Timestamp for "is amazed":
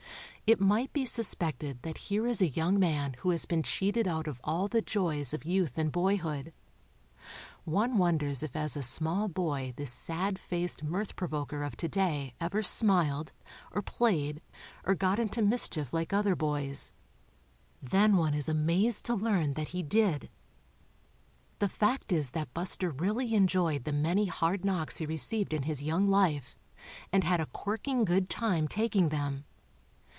18.33-19.05